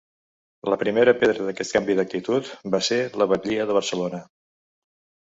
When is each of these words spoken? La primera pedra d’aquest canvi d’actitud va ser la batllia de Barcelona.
La 0.73 0.77
primera 0.83 1.13
pedra 1.23 1.43
d’aquest 1.49 1.75
canvi 1.75 1.95
d’actitud 1.99 2.49
va 2.77 2.79
ser 2.87 2.99
la 3.23 3.29
batllia 3.35 3.69
de 3.73 3.77
Barcelona. 3.81 4.23